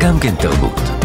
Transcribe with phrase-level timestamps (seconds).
[0.00, 0.99] גם כן תרבות.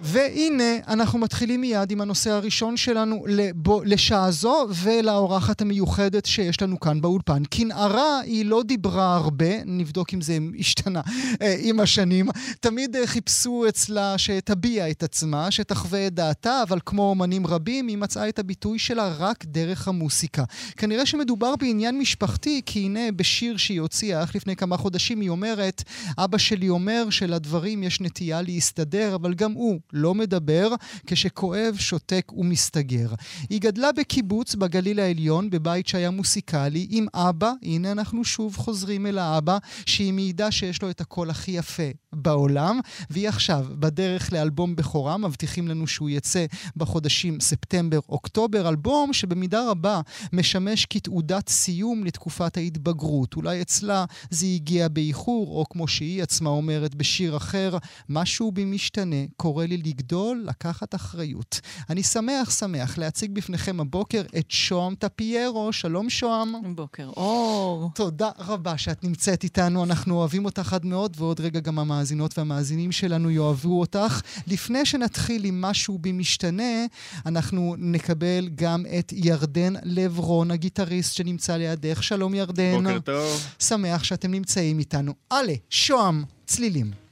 [0.00, 6.80] והנה, אנחנו מתחילים מיד עם הנושא הראשון שלנו לבו, לשעה זו ולאורחת המיוחדת שיש לנו
[6.80, 7.42] כאן באולפן.
[7.50, 11.00] כנערה היא לא דיברה הרבה, נבדוק אם זה השתנה
[11.42, 12.28] אה, עם השנים.
[12.60, 17.98] תמיד אה, חיפשו אצלה שתביע את עצמה, שתחווה את דעתה, אבל כמו אומנים רבים, היא
[17.98, 20.44] מצאה את הביטוי שלה רק דרך המוסיקה.
[20.76, 25.82] כנראה שמדובר בעניין משפחתי, כי הנה בשיר שהיא הוציאה אך לפני כמה חודשים היא אומרת,
[26.18, 30.68] אבא שלי אומר שלדברים יש נטייה להסתדר, אבל גם הוא לא מדבר,
[31.06, 33.08] כשכואב, שותק ומסתגר.
[33.50, 39.18] היא גדלה בקיבוץ בגליל העליון, בבית שהיה מוסיקלי, עם אבא, הנה אנחנו שוב חוזרים אל
[39.18, 42.80] האבא, שהיא מעידה שיש לו את הקול הכי יפה בעולם,
[43.10, 46.46] והיא עכשיו בדרך לאלבום בכורה, מבטיחים לנו שהוא יצא
[46.76, 50.00] בחודשים ספטמבר-אוקטובר, אלבום שבמידה רבה
[50.32, 53.34] משמש כתעודת סיום לתקופת ההתבגרות.
[53.36, 59.64] אולי אצלה זה הגיע באיחור, או כמו שהיא עצמה אומרת בשיר אחר, משהו במשתנה, קורא
[59.64, 61.60] לי לגדול, לקחת אחריות.
[61.90, 65.72] אני שמח, שמח להציג בפניכם הבוקר את שוהם טפיירו.
[65.72, 66.74] שלום שוהם.
[66.74, 67.90] בוקר אור.
[67.94, 72.92] תודה רבה שאת נמצאת איתנו, אנחנו אוהבים אותך עד מאוד, ועוד רגע גם המאזינות והמאזינים
[72.92, 74.20] שלנו יאהבו אותך.
[74.46, 76.86] לפני שנתחיל עם משהו במשתנה,
[77.26, 82.02] אנחנו נקבל גם את ירדן לברון, הגיטריסט שנמצא לידך.
[82.02, 82.84] שלום ירדן.
[82.84, 83.46] בוקר טוב.
[83.58, 85.14] שמח שאתם נמצאים איתנו.
[85.30, 87.07] עלה, שוהם, צלילים.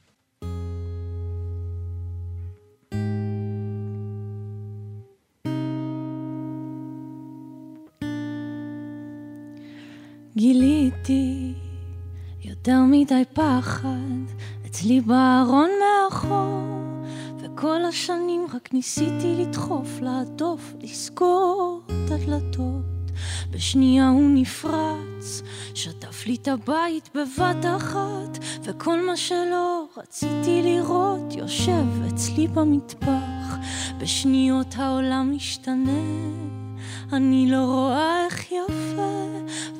[10.47, 11.52] גיליתי
[12.44, 14.22] יותר מדי פחד.
[14.66, 17.03] אצלי בארון מאחור
[17.41, 23.11] וכל השנים רק ניסיתי לדחוף, להדוף, לסגור את הדלתות.
[23.50, 25.42] בשנייה הוא נפרץ,
[25.75, 33.56] שטף לי את הבית בבת אחת וכל מה שלא רציתי לראות יושב אצלי במטבח.
[33.98, 36.66] בשניות העולם משתנה
[37.12, 39.26] אני לא רואה איך יפה,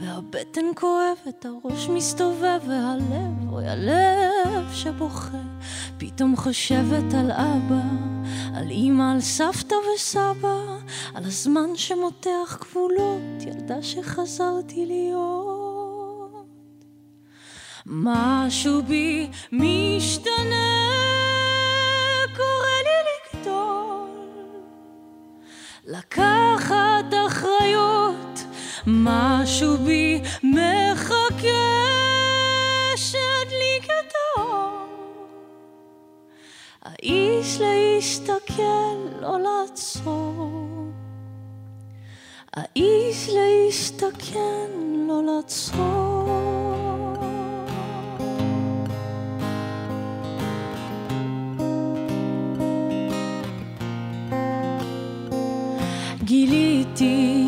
[0.01, 5.43] והבטן כואבת, הראש מסתובב, והלב, אוי הלב שבוכה.
[5.99, 7.83] פתאום חושבת על אבא,
[8.55, 10.79] על אמא, על סבתא וסבא,
[11.15, 16.47] על הזמן שמותח גבולות, ילדה שחזרתי להיות.
[17.87, 20.87] משהו בי משתנה
[25.87, 26.96] לקחת
[27.37, 28.45] אחריות,
[28.87, 31.49] משהו בי מחכה
[32.97, 34.87] שידליק את האור.
[36.83, 38.63] האיש להסתכל,
[39.21, 40.51] לא לעצור.
[42.55, 44.39] האיש להסתכל,
[45.09, 46.56] לא לעצור.
[56.27, 57.47] גיליתי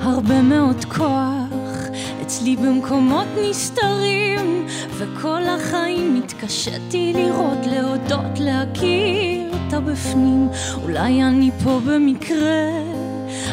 [0.00, 1.88] הרבה מאוד כוח.
[2.22, 10.48] אצלי במקומות נסתרים וכל החיים התקשיתי לראות, להודות, להכיר את הבפנים.
[10.82, 12.70] אולי אני פה במקרה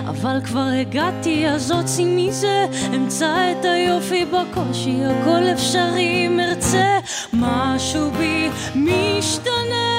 [0.08, 2.66] אבל כבר הגעתי אז הוציא מזה.
[2.96, 6.28] אמצא את היופי בקושי הכל אפשרי.
[6.28, 7.00] אם ארצה
[7.34, 9.91] משהו בי משתנה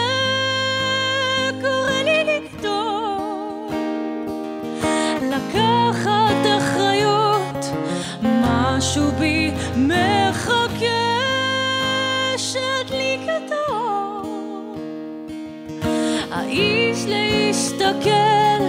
[8.82, 10.86] משהו בי מחכה
[12.36, 14.76] שידליק את האור.
[16.30, 18.62] האיש להסתכל,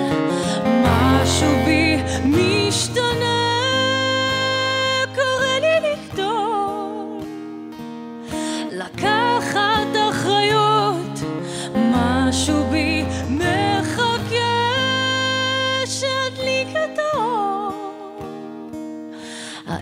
[0.66, 3.03] משהו בי משתנה,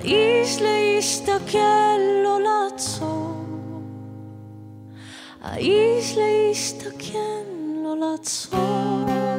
[0.03, 3.43] האיש להסתכל, לא לעצור.
[5.41, 7.17] האיש להסתכל,
[7.83, 9.30] לא לעצור.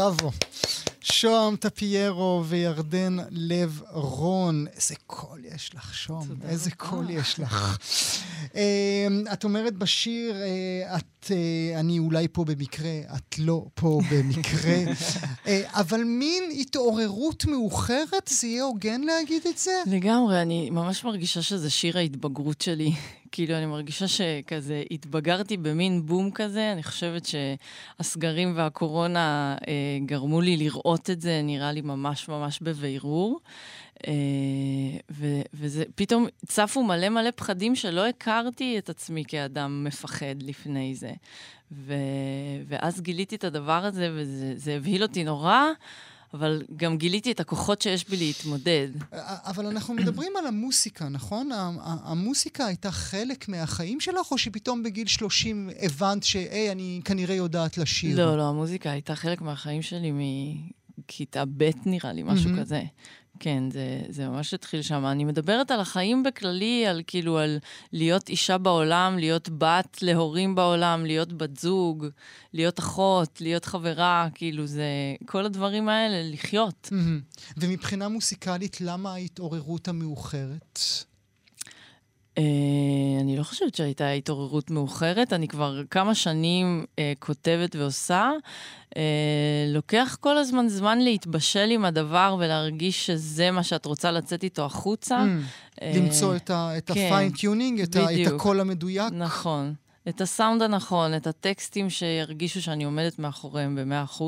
[0.00, 0.30] בראבו.
[1.00, 4.66] שוהם טפיירו וירדן לב רון.
[4.76, 6.36] איזה קול יש לך, שוהם.
[6.48, 7.78] איזה קול יש לך.
[8.54, 14.76] אמ, את אומרת בשיר, אה, את, אה, אני אולי פה במקרה, את לא פה במקרה,
[15.46, 19.82] אה, אבל מין התעוררות מאוחרת, זה יהיה הוגן להגיד את זה?
[19.86, 22.92] לגמרי, אני ממש מרגישה שזה שיר ההתבגרות שלי.
[23.32, 26.72] כאילו, אני מרגישה שכזה התבגרתי במין בום כזה.
[26.72, 33.40] אני חושבת שהסגרים והקורונה אה, גרמו לי לראות את זה, נראה לי ממש ממש בבירור.
[34.06, 34.12] אה,
[35.10, 41.12] ו- וזה, פתאום צפו מלא מלא פחדים שלא הכרתי את עצמי כאדם מפחד לפני זה.
[41.72, 41.94] ו-
[42.68, 45.64] ואז גיליתי את הדבר הזה, וזה הבהיל אותי נורא.
[46.34, 48.88] אבל גם גיליתי את הכוחות שיש בי להתמודד.
[49.44, 51.50] אבל אנחנו מדברים על המוסיקה, נכון?
[51.82, 58.16] המוסיקה הייתה חלק מהחיים שלך, או שפתאום בגיל 30 הבנת שהי, אני כנראה יודעת לשיר?
[58.16, 60.12] לא, לא, המוזיקה הייתה חלק מהחיים שלי
[61.00, 62.60] מכיתה ב', נראה לי, משהו mm-hmm.
[62.60, 62.82] כזה.
[63.40, 65.06] כן, זה, זה ממש התחיל שם.
[65.06, 67.58] אני מדברת על החיים בכללי, על כאילו, על
[67.92, 72.06] להיות אישה בעולם, להיות בת להורים בעולם, להיות בת זוג,
[72.52, 74.84] להיות אחות, להיות חברה, כאילו, זה...
[75.26, 76.90] כל הדברים האלה, לחיות.
[76.92, 77.54] Mm-hmm.
[77.56, 80.78] ומבחינה מוסיקלית, למה ההתעוררות המאוחרת?
[82.40, 88.30] Uh, אני לא חושבת שהייתה התעוררות מאוחרת, אני כבר כמה שנים uh, כותבת ועושה.
[88.94, 88.98] Uh,
[89.68, 95.18] לוקח כל הזמן זמן להתבשל עם הדבר ולהרגיש שזה מה שאת רוצה לצאת איתו החוצה.
[95.18, 97.08] Mm, uh, למצוא את, ה- את כן,
[97.84, 99.12] את, ה- את הקול המדויק.
[99.12, 99.74] נכון.
[100.08, 104.22] את הסאונד הנכון, את הטקסטים שירגישו שאני עומדת מאחוריהם ב-100%,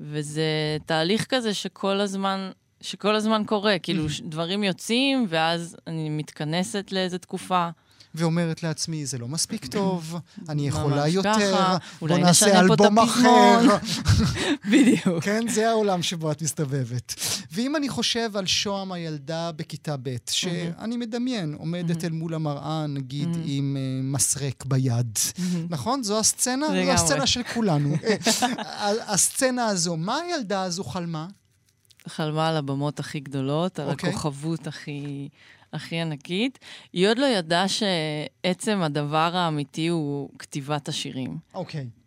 [0.00, 0.42] וזה
[0.86, 7.68] תהליך כזה שכל הזמן שכל הזמן קורה, כאילו דברים יוצאים, ואז אני מתכנסת לאיזה תקופה.
[8.14, 10.16] ואומרת לעצמי, זה לא מספיק טוב,
[10.48, 13.60] אני יכולה יותר, בוא נעשה אלבום אחר.
[14.72, 15.24] בדיוק.
[15.24, 17.14] כן, זה העולם שבו את מסתובבת.
[17.52, 23.28] ואם אני חושב על שוהם הילדה בכיתה ב', שאני מדמיין, עומדת אל מול המראה, נגיד,
[23.44, 25.18] עם uh, מסרק ביד.
[25.70, 26.02] נכון?
[26.02, 26.66] זו הסצנה?
[26.68, 27.94] זו הסצנה של כולנו.
[28.04, 31.26] אה, הסצנה הזו, מה הילדה הזו חלמה?
[32.08, 33.92] חלמה על הבמות הכי גדולות, על okay.
[33.92, 34.10] אוקיי.
[34.10, 35.28] הכוכבות הכי,
[35.72, 36.58] הכי ענקית.
[36.92, 41.38] היא עוד לא ידעה שעצם הדבר האמיתי הוא כתיבת השירים.
[41.54, 41.80] אוקיי.
[41.80, 42.00] Okay.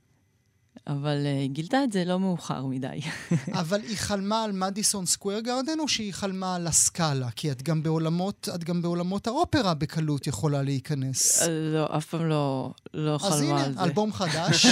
[0.88, 3.00] אבל uh, היא גילתה את זה לא מאוחר מדי.
[3.62, 7.31] אבל היא חלמה על מדיסון סקוויר גרדן, או שהיא חלמה על הסקאלה?
[7.36, 11.42] כי את גם בעולמות, את גם בעולמות האופרה בקלות יכולה להיכנס.
[11.42, 13.69] Uh, לא, אף פעם לא, לא חלמה הנה, על זה.
[13.69, 14.66] אז הנה, אלבום חדש.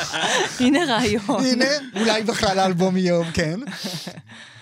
[0.60, 1.44] הנה רעיון.
[1.44, 1.64] הנה,
[1.96, 3.60] אולי בכלל האלבום יום, כן.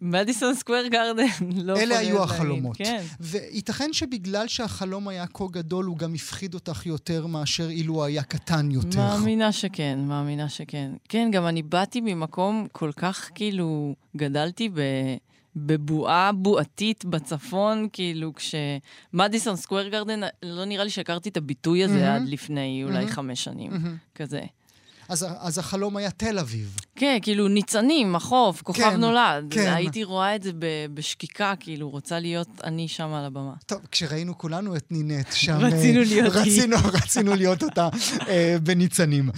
[0.00, 1.26] מדיסון סקוויר גרדן,
[1.64, 2.76] לא אלה היו החלומות.
[2.76, 3.02] כן.
[3.20, 8.70] וייתכן שבגלל שהחלום היה כה גדול, הוא גם הפחיד אותך יותר מאשר אילו היה קטן
[8.70, 8.98] יותר.
[8.98, 10.92] מאמינה שכן, מאמינה שכן.
[11.08, 14.80] כן, גם אני באתי ממקום כל כך, כאילו, גדלתי ב...
[15.56, 22.22] בבועה בועתית בצפון, כאילו כשמדיסון סקוויר גרדן, לא נראה לי שהכרתי את הביטוי הזה mm-hmm.
[22.22, 23.10] עד לפני אולי mm-hmm.
[23.10, 24.14] חמש שנים, mm-hmm.
[24.14, 24.40] כזה.
[25.08, 26.76] אז, אז החלום היה תל אביב.
[26.96, 29.44] כן, כאילו ניצנים, החוף, כוכב כן, נולד.
[29.50, 29.72] כן.
[29.74, 30.50] הייתי רואה את זה
[30.94, 33.52] בשקיקה, כאילו, רוצה להיות אני שם על הבמה.
[33.66, 35.56] טוב, כשראינו כולנו את נינט שם...
[35.56, 37.88] רצינו אה, להיות רצינו, רצינו להיות אותה
[38.28, 39.30] אה, בניצנים.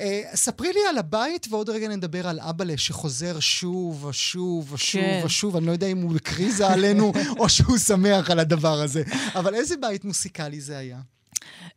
[0.00, 5.22] אה, ספרי לי על הבית, ועוד רגע נדבר על אבאלה שחוזר שוב ושוב ושוב כן.
[5.24, 5.56] ושוב.
[5.56, 9.02] אני לא יודע אם הוא קריזה עלינו, או שהוא שמח על הדבר הזה.
[9.34, 10.98] אבל איזה בית מוסיקלי זה היה?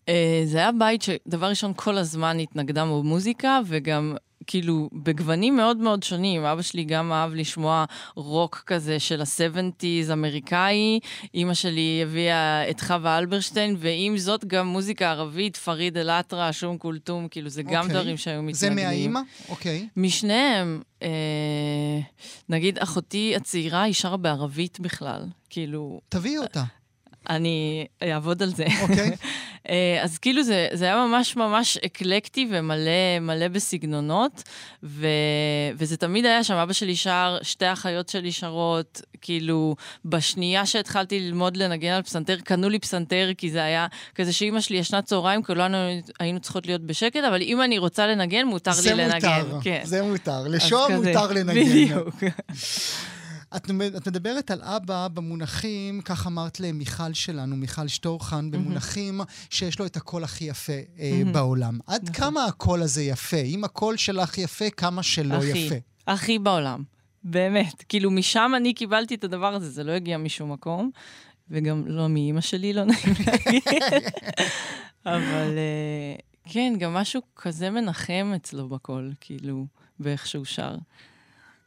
[0.09, 0.11] Uh,
[0.45, 4.15] זה היה בית שדבר ראשון כל הזמן התנגדה במוזיקה, וגם
[4.47, 6.45] כאילו בגוונים מאוד מאוד שונים.
[6.45, 7.85] אבא שלי גם אהב לשמוע
[8.15, 10.99] רוק כזה של ה-70's אמריקאי,
[11.33, 17.27] אימא שלי הביאה את חווה אלברשטיין, ועם זאת גם מוזיקה ערבית, פריד אל-עטרה, שום כולתום,
[17.27, 17.63] כאילו זה.
[17.63, 17.95] גם אוקיי.
[17.95, 18.53] דברים שהיו מתנגדים.
[18.53, 19.19] זה מהאימא?
[19.49, 19.87] אוקיי.
[19.87, 19.99] Okay.
[19.99, 20.81] משניהם.
[21.03, 21.99] אה,
[22.49, 26.01] נגיד, אחותי הצעירה היא שרה בערבית בכלל, כאילו...
[26.09, 26.63] תביאי אותה.
[27.29, 28.65] אני אעבוד על זה.
[28.81, 29.09] אוקיי.
[29.09, 29.25] Okay.
[29.69, 34.43] אה, אז כאילו זה, זה היה ממש ממש אקלקטי ומלא מלא בסגנונות,
[34.83, 35.07] ו,
[35.75, 41.57] וזה תמיד היה שם, אבא שלי שר, שתי אחיות שלי שרות, כאילו, בשנייה שהתחלתי ללמוד
[41.57, 45.77] לנגן על פסנתר, קנו לי פסנתר, כי זה היה כזה שאימא שלי ישנה צהריים, כולנו
[46.19, 49.19] היינו צריכות להיות בשקט, אבל אם אני רוצה לנגן, מותר לי לנגן.
[49.19, 49.81] זה מותר, כן.
[49.83, 50.48] זה מותר.
[50.48, 51.63] לשום מותר לנגן.
[51.63, 52.15] בדיוק.
[53.56, 59.86] את, את מדברת על אבא במונחים, כך אמרת למיכל שלנו, מיכל שטורחן, במונחים שיש לו
[59.86, 61.79] את הקול הכי יפה אה, בעולם.
[61.88, 62.15] עד נכון.
[62.15, 63.38] כמה הקול הזה יפה?
[63.38, 65.75] אם הקול שלך יפה, כמה שלא הכי, יפה.
[66.08, 66.84] הכי בעולם.
[67.24, 67.84] באמת.
[67.89, 70.89] כאילו, משם אני קיבלתי את הדבר הזה, זה לא הגיע משום מקום,
[71.50, 73.63] וגם לא מאימא שלי, לא נעים להגיד.
[75.06, 79.65] אבל uh, כן, גם משהו כזה מנחם אצלו בקול, כאילו...
[80.00, 80.75] באיך שהוא שר.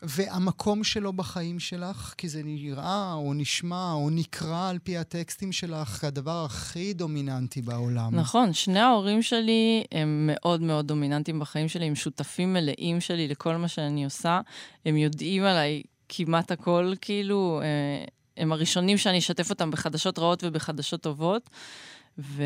[0.03, 5.89] והמקום שלו בחיים שלך, כי זה נראה או נשמע או נקרא על פי הטקסטים שלך
[5.89, 8.15] כדבר הכי דומיננטי בעולם.
[8.15, 13.57] נכון, שני ההורים שלי הם מאוד מאוד דומיננטיים בחיים שלי, הם שותפים מלאים שלי לכל
[13.57, 14.41] מה שאני עושה.
[14.87, 18.05] הם יודעים עליי כמעט הכל, כאילו, אה,
[18.37, 21.51] הם הראשונים שאני אשתף אותם בחדשות רעות ובחדשות טובות.
[22.19, 22.43] ו...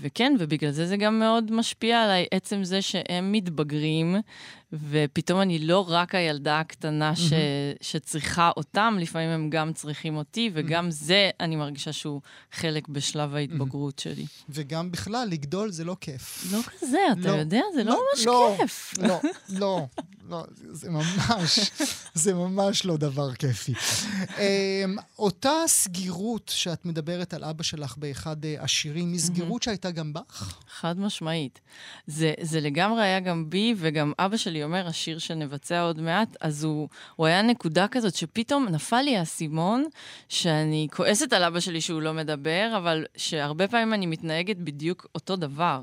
[0.00, 4.16] וכן, ובגלל זה זה גם מאוד משפיע עליי, עצם זה שהם מתבגרים,
[4.72, 7.32] ופתאום אני לא רק הילדה הקטנה ש...
[7.80, 12.20] שצריכה אותם, לפעמים הם גם צריכים אותי, וגם זה, אני מרגישה שהוא
[12.52, 14.26] חלק בשלב ההתבגרות שלי.
[14.48, 16.44] וגם בכלל, לגדול זה לא כיף.
[16.52, 18.94] לא כזה, אתה לא, יודע, זה לא, לא ממש לא, כיף.
[18.98, 19.86] לא, לא,
[20.30, 21.58] לא, זה ממש,
[22.14, 23.72] זה ממש לא דבר כיפי.
[24.38, 30.12] אמ, אותה סגירות שאת מדברת על אבא שלך באחד אה, השירים, היא סגירות שהייתה גם
[30.12, 30.58] בך?
[30.80, 31.60] חד משמעית.
[32.06, 36.64] זה, זה לגמרי היה גם בי, וגם אבא שלי אומר, השיר שנבצע עוד מעט, אז
[36.64, 39.84] הוא, הוא היה נקודה כזאת שפתאום נפל לי האסימון,
[40.28, 45.36] שאני כועסת על אבא שלי שהוא לא מדבר, אבל שהרבה פעמים אני מתנהגת בדיוק אותו
[45.36, 45.80] דבר.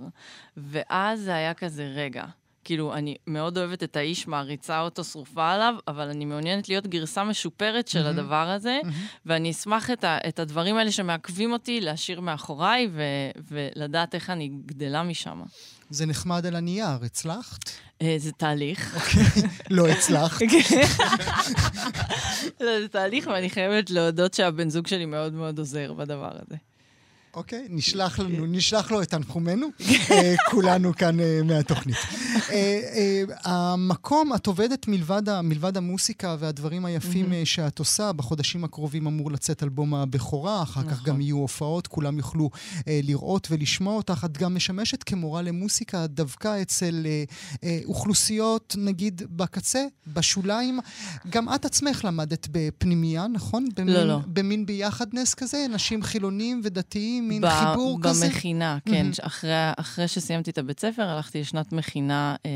[0.58, 2.26] ואז זה היה כזה, רגע.
[2.68, 7.24] כאילו, אני מאוד אוהבת את האיש, מעריצה אותו, שרופה עליו, אבל אני מעוניינת להיות גרסה
[7.24, 8.10] משופרת של mm-hmm.
[8.10, 9.26] הדבר הזה, mm-hmm.
[9.26, 13.02] ואני אשמח את, ה, את הדברים האלה שמעכבים אותי להשאיר מאחוריי, ו,
[13.52, 15.42] ולדעת איך אני גדלה משם.
[15.90, 17.70] זה נחמד על הנייר, הצלחת?
[18.02, 18.96] אה, זה תהליך.
[18.96, 20.42] אוקיי, לא הצלחת.
[22.62, 26.56] לא, זה תהליך, ואני חייבת להודות שהבן זוג שלי מאוד מאוד עוזר בדבר הזה.
[27.38, 29.68] אוקיי, נשלח לנו, נשלח לו את תנחומינו,
[30.12, 31.96] אה, כולנו כאן אה, מהתוכנית.
[32.52, 39.64] אה, המקום, את עובדת מלבד, מלבד המוסיקה והדברים היפים שאת עושה, בחודשים הקרובים אמור לצאת
[39.64, 41.22] אלבום הבכורה, אחר כך גם נכון.
[41.22, 42.50] יהיו הופעות, כולם יוכלו
[42.88, 44.26] לראות ולשמוע אותך.
[44.26, 47.06] את גם משמשת כמורה למוסיקה דווקא אצל
[47.86, 50.80] אוכלוסיות, נגיד, בקצה, בשוליים.
[51.30, 53.66] גם את עצמך למדת בפנימייה, נכון?
[53.86, 54.20] לא, לא.
[54.28, 57.27] במין ביחדנס כזה, נשים חילונים ודתיים.
[57.28, 58.26] מין ב- חיבור במכינה, כזה?
[58.28, 59.10] במכינה, כן.
[59.14, 59.26] Mm-hmm.
[59.26, 62.52] אחרי, אחרי שסיימתי את הבית ספר, הלכתי לשנת מכינה אה,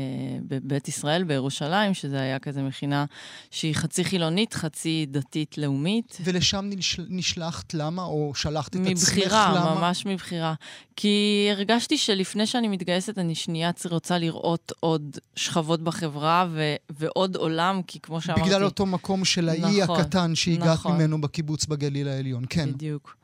[0.48, 3.04] בבית ישראל בירושלים, שזה היה כזה מכינה
[3.50, 6.18] שהיא חצי חילונית, חצי דתית-לאומית.
[6.24, 7.00] ולשם נש...
[7.08, 8.02] נשלחת למה?
[8.04, 9.70] או שלחת את מבחירה, עצמך למה?
[9.70, 10.54] מבחירה, ממש מבחירה.
[10.96, 17.80] כי הרגשתי שלפני שאני מתגייסת, אני שנייה רוצה לראות עוד שכבות בחברה ו- ועוד עולם,
[17.86, 18.42] כי כמו שאמרתי...
[18.42, 20.96] בגלל אותו מקום של האי נכון, הקטן שהגעת נכון.
[20.96, 22.72] ממנו בקיבוץ בגליל העליון, כן.
[22.72, 23.16] בדיוק.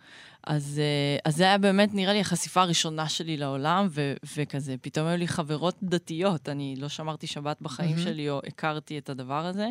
[0.49, 5.07] אז, אה, אז זה היה באמת, נראה לי, החשיפה הראשונה שלי לעולם, ו, וכזה, פתאום
[5.07, 6.49] היו לי חברות דתיות.
[6.49, 8.01] אני לא שמרתי שבת בחיים mm-hmm.
[8.01, 9.69] שלי, או הכרתי את הדבר הזה,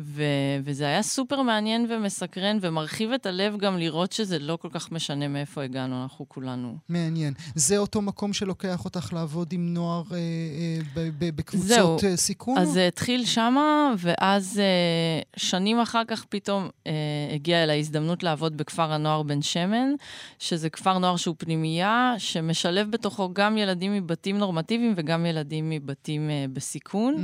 [0.00, 0.22] ו,
[0.64, 5.28] וזה היה סופר מעניין ומסקרן, ומרחיב את הלב גם לראות שזה לא כל כך משנה
[5.28, 6.76] מאיפה הגענו, אנחנו כולנו.
[6.88, 7.34] מעניין.
[7.54, 11.98] זה אותו מקום שלוקח אותך לעבוד עם נוער אה, אה, בקבוצות זהו.
[12.04, 12.58] אה, סיכון?
[12.58, 16.92] אז זה התחיל שמה, ואז אה, שנים אחר כך פתאום אה,
[17.34, 19.94] הגיעה אל ההזדמנות לעבוד בכפר הנוער בן שמן.
[20.38, 26.50] שזה כפר נוער שהוא פנימייה, שמשלב בתוכו גם ילדים מבתים נורמטיביים וגם ילדים מבתים uh,
[26.52, 27.14] בסיכון.
[27.14, 27.20] Mm.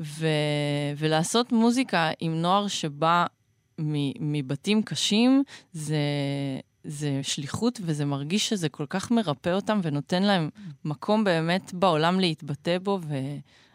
[0.00, 0.26] ו-
[0.96, 3.26] ולעשות מוזיקה עם נוער שבא
[4.20, 5.96] מבתים קשים, זה,
[6.84, 10.48] זה שליחות וזה מרגיש שזה כל כך מרפא אותם ונותן להם
[10.84, 13.14] מקום באמת בעולם להתבטא בו, ו...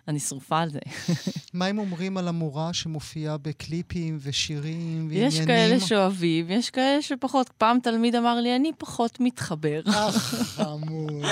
[0.08, 0.80] אני שרופה על זה.
[1.54, 5.28] מה הם אומרים על המורה שמופיעה בקליפים ושירים ועניינים?
[5.28, 7.50] יש כאלה שאוהבים, יש כאלה שפחות.
[7.58, 9.82] פעם תלמיד אמר לי, אני פחות מתחבר.
[9.86, 11.26] אך, חמוד.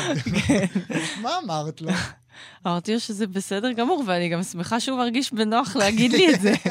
[0.48, 0.65] כן.
[1.22, 1.89] מה אמרת לו?
[2.68, 6.53] אמרתי לו שזה בסדר גמור, ואני גם שמחה שהוא מרגיש בנוח להגיד לי את זה.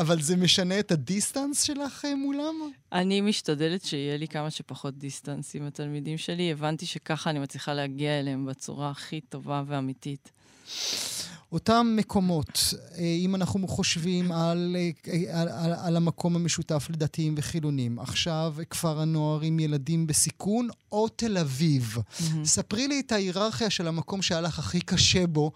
[0.00, 2.54] אבל זה משנה את ה distance שלך אה, מולם?
[2.92, 6.52] אני משתדלת שיהיה לי כמה שפחות distance עם התלמידים שלי.
[6.52, 10.30] הבנתי שככה אני מצליחה להגיע אליהם בצורה הכי טובה ואמיתית.
[11.52, 17.98] אותם מקומות, אה, אם אנחנו חושבים על, אה, על, על, על המקום המשותף לדתיים וחילונים,
[17.98, 21.96] עכשיו כפר הנוער עם ילדים בסיכון, או תל אביב.
[21.96, 22.22] Mm-hmm.
[22.44, 25.52] ספרי לי את ההיררכיה של המקום שהיה לך הכי קשה בו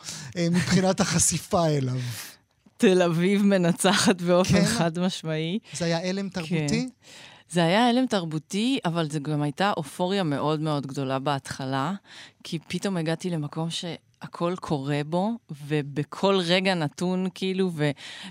[0.50, 2.00] מבחינת החשיפה אליו.
[2.82, 4.64] תל אביב מנצחת באופן כן?
[4.64, 5.58] חד משמעי.
[5.72, 6.68] זה היה הלם תרבותי?
[6.68, 6.88] כן.
[7.48, 11.92] זה היה הלם תרבותי, אבל זו גם הייתה אופוריה מאוד מאוד גדולה בהתחלה,
[12.44, 13.84] כי פתאום הגעתי למקום ש...
[14.22, 15.30] הכל קורה בו,
[15.66, 17.70] ובכל רגע נתון, כאילו,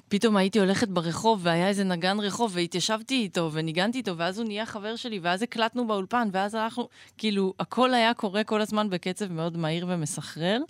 [0.07, 4.65] ופתאום הייתי הולכת ברחוב, והיה איזה נגן רחוב, והתיישבתי איתו, וניגנתי איתו, ואז הוא נהיה
[4.65, 9.57] חבר שלי, ואז הקלטנו באולפן, ואז אנחנו, כאילו, הכל היה קורה כל הזמן בקצב מאוד
[9.57, 10.61] מהיר ומסחרר.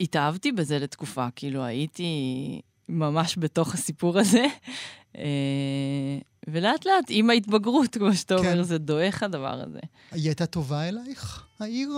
[0.00, 4.46] אה, התאהבתי בזה לתקופה, כאילו, הייתי ממש בתוך הסיפור הזה.
[5.16, 8.52] אה, ולאט לאט, עם ההתבגרות, כמו שאתה כן.
[8.52, 9.80] אומר, זה דועך הדבר הזה.
[10.12, 11.90] היא הייתה טובה אלייך, העיר?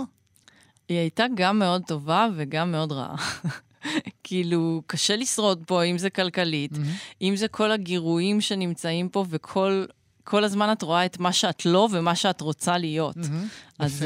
[0.89, 3.17] היא הייתה גם מאוד טובה וגם מאוד רעה.
[4.25, 7.23] כאילו, קשה לשרוד פה, אם זה כלכלית, mm-hmm.
[7.23, 9.85] אם זה כל הגירויים שנמצאים פה וכל
[10.25, 13.17] כל הזמן את רואה את מה שאת לא ומה שאת רוצה להיות.
[13.17, 14.05] Mm-hmm, אז uh,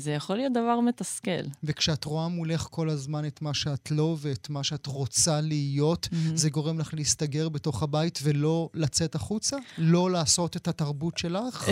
[0.00, 1.30] זה יכול להיות דבר מתסכל.
[1.64, 6.16] וכשאת רואה מולך כל הזמן את מה שאת לא ואת מה שאת רוצה להיות, mm-hmm.
[6.34, 9.56] זה גורם לך להסתגר בתוך הבית ולא לצאת החוצה?
[9.78, 11.64] לא לעשות את התרבות שלך?
[11.68, 11.70] Uh,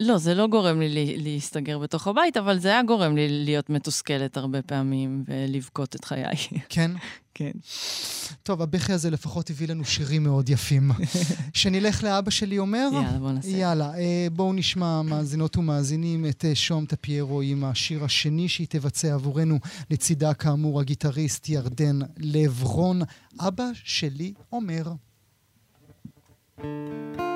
[0.00, 4.36] לא, זה לא גורם לי להסתגר בתוך הבית, אבל זה היה גורם לי להיות מתוסכלת
[4.36, 6.36] הרבה פעמים ולבכות את חיי.
[6.68, 6.90] כן?
[7.38, 7.50] כן.
[8.42, 10.90] טוב, הבכי הזה לפחות הביא לנו שירים מאוד יפים.
[11.54, 12.88] שנלך לאבא שלי אומר?
[12.92, 13.48] יאללה, בוא נעשה.
[13.48, 19.14] יאללה, אה, בואו נשמע, מאזינות ומאזינים, את אה, שום טפיירו עם השיר השני שהיא תבצע
[19.14, 19.58] עבורנו,
[19.90, 23.02] לצידה כאמור הגיטריסט ירדן לברון.
[23.40, 24.92] אבא שלי אומר.
[26.58, 27.35] thank you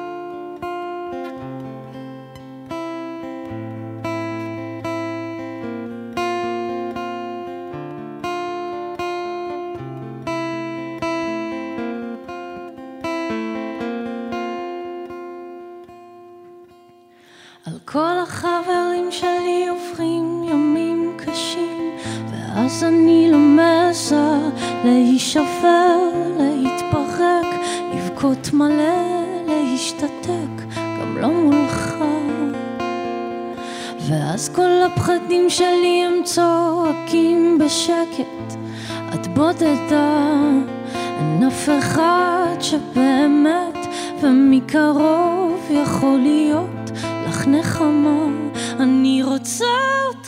[22.71, 24.39] ואז אני לא מעזה
[24.85, 27.47] להישבר, להתפרק,
[27.95, 31.95] לבכות מלא, להשתתק, גם לא מולך.
[34.09, 38.55] ואז כל הפחדים שלי הם צועקים בשקט,
[39.15, 40.33] את בודדה,
[40.95, 43.87] אין אף אחד שבאמת
[44.21, 46.91] ומקרוב יכול להיות
[47.29, 48.27] לך נחמה,
[48.81, 49.65] אני רוצה
[50.09, 50.20] אותך.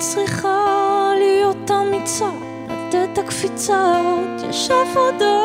[0.00, 2.30] צריכה להיות אמיצה,
[2.68, 5.42] לתת הקפיצה, עוד יש עבודה.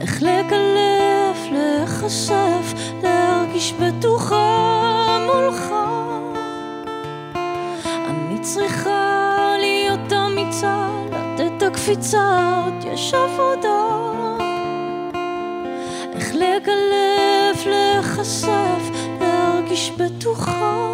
[0.00, 5.74] איך לגלף, להיחשף, להרגיש בטוחה מולך.
[8.08, 14.04] אני צריכה להיות אמיצה, לתת הקפיצה, עוד יש עבודה.
[16.34, 20.84] לגלף, להיחשף, להרגיש בטוחה.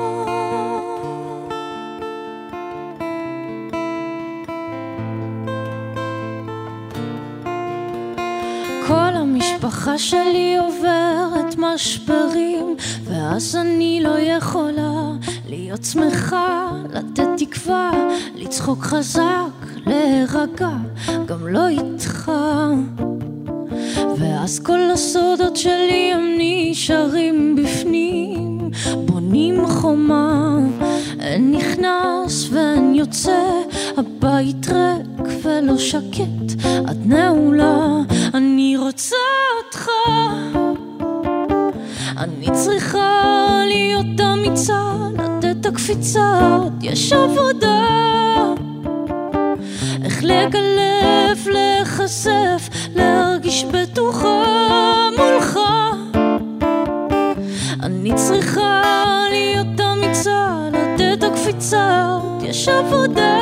[9.81, 15.13] המשפחה שלי עוברת משברים, ואז אני לא יכולה
[15.49, 17.91] להיות שמחה, לתת תקווה,
[18.35, 20.71] לצחוק חזק, להירגע,
[21.27, 22.33] גם לא איתך.
[24.19, 30.59] ואז כל הסודות שלי הם נשארים בפנים, בונים חומה,
[31.21, 33.43] אין נכנס ואין יוצא,
[33.97, 37.97] הבית ריק ולא שקט, את נעולה,
[38.35, 39.30] אני רוצה
[42.41, 47.85] אני צריכה להיות אמיצה, לתת הקפיצה, עוד יש עבודה.
[50.05, 54.45] איך לגלף, להיחשף, להרגיש בטוחה
[55.19, 55.59] מולך.
[57.83, 58.83] אני צריכה
[59.31, 63.39] להיות אמיצה, לתת הקפיצה, יש עבודה.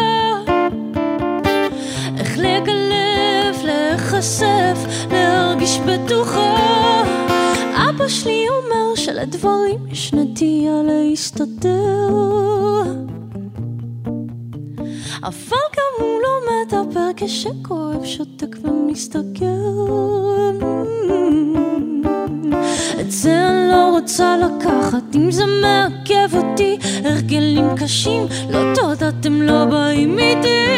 [2.18, 4.78] איך לגלף, להיחשף,
[5.10, 6.78] להרגיש בטוחה.
[7.88, 8.67] אבא שלי אומר
[9.08, 12.08] שלדברים יש נטייה להסתדר.
[15.22, 19.44] אבל גם הוא לא מדבר כשכואב, שותק ומסתכל.
[23.00, 29.42] את זה אני לא רוצה לקחת, אם זה מעכב אותי, הרגלים קשים, לא תודה, אתם
[29.42, 30.77] לא באים איתי.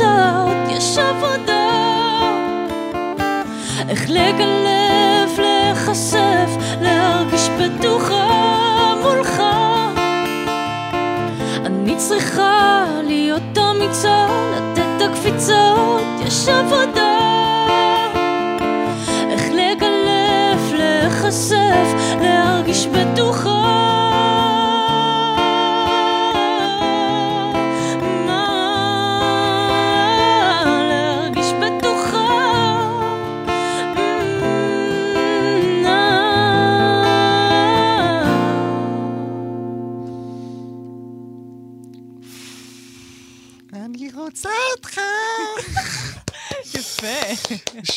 [0.00, 1.70] עוד יש עבודה.
[3.88, 9.42] איך לגלף, להיחשף, להרגיש בטוחה מולך.
[11.66, 14.26] אני צריכה להיות אמיצה,
[14.56, 17.18] לתת הקפיצות, יש עבודה.
[19.30, 23.53] איך לגלף, להיחשף, להרגיש בטוחה.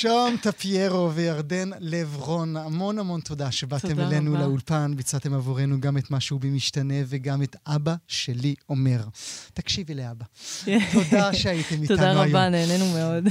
[0.07, 4.41] שום טפיירו וירדן לברון, המון המון תודה שבאתם אלינו רבה.
[4.41, 9.03] לאולפן, ביצעתם עבורנו גם את משהו במשתנה וגם את אבא שלי אומר.
[9.53, 10.25] תקשיבי לאבא.
[10.93, 12.13] תודה שהייתם איתנו היום.
[12.13, 13.27] תודה רבה, נהנינו מאוד.